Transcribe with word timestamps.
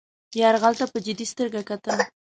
یرغل 0.39 0.73
ته 0.79 0.85
په 0.91 0.97
جدي 1.05 1.25
سترګه 1.33 1.61
کتل. 1.69 1.97